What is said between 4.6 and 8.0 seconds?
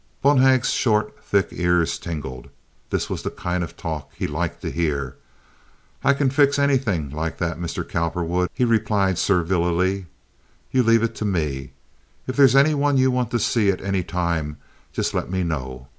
to hear. "I can fix anything like that, Mr.